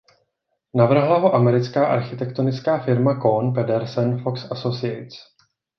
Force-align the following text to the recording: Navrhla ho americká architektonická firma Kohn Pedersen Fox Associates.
Navrhla 0.75 1.17
ho 1.17 1.35
americká 1.35 1.87
architektonická 1.87 2.79
firma 2.85 3.15
Kohn 3.21 3.53
Pedersen 3.53 4.23
Fox 4.23 4.51
Associates. 4.51 5.15